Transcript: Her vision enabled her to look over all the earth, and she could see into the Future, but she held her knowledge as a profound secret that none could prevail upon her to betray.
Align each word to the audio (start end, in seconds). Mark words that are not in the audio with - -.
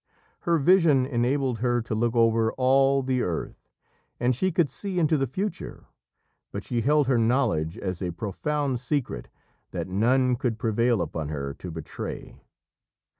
Her 0.49 0.57
vision 0.57 1.05
enabled 1.05 1.59
her 1.59 1.79
to 1.83 1.93
look 1.93 2.15
over 2.15 2.51
all 2.53 3.03
the 3.03 3.21
earth, 3.21 3.67
and 4.19 4.33
she 4.35 4.51
could 4.51 4.67
see 4.67 4.97
into 4.97 5.15
the 5.15 5.27
Future, 5.27 5.85
but 6.51 6.63
she 6.63 6.81
held 6.81 7.05
her 7.05 7.19
knowledge 7.19 7.77
as 7.77 8.01
a 8.01 8.09
profound 8.09 8.79
secret 8.79 9.27
that 9.69 9.87
none 9.87 10.37
could 10.37 10.57
prevail 10.57 11.03
upon 11.03 11.29
her 11.29 11.53
to 11.53 11.69
betray. 11.69 12.41